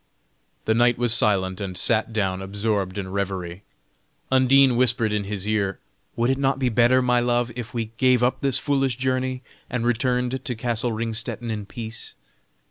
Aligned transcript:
The 0.65 0.73
knight 0.73 0.97
was 0.97 1.13
silent, 1.13 1.61
and 1.61 1.77
sat 1.77 2.11
down 2.11 2.41
absorbed 2.41 2.97
in 2.97 3.11
revery. 3.11 3.61
Undine 4.31 4.75
whispered 4.75 5.13
in 5.13 5.25
his 5.25 5.47
ear: 5.47 5.77
"Would 6.15 6.31
it 6.31 6.39
not 6.39 6.57
be 6.57 6.69
better, 6.69 7.03
my 7.03 7.19
love, 7.19 7.51
if 7.55 7.71
we 7.75 7.91
gave 7.97 8.23
up 8.23 8.41
this 8.41 8.57
foolish 8.57 8.95
journey, 8.97 9.43
and 9.69 9.85
returned 9.85 10.43
to 10.43 10.55
castle 10.55 10.91
Ringstetten 10.91 11.51
in 11.51 11.67
peace?" 11.67 12.15